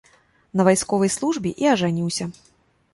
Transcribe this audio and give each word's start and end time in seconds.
На 0.59 0.65
вайсковай 0.69 1.13
службе 1.17 1.55
і 1.67 1.71
ажаніўся. 1.77 2.33